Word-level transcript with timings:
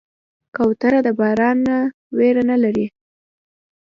کوتره 0.55 0.99
د 1.05 1.09
باران 1.19 1.57
نه 1.67 1.77
ویره 2.17 2.43
نه 2.49 2.57
لري. 2.63 2.87